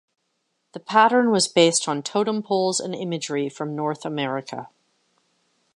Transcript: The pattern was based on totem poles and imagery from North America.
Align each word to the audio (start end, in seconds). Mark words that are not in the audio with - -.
The 0.71 0.79
pattern 0.79 1.29
was 1.29 1.47
based 1.47 1.87
on 1.87 2.01
totem 2.01 2.41
poles 2.41 2.79
and 2.79 2.95
imagery 2.95 3.49
from 3.49 3.75
North 3.75 4.03
America. 4.03 4.67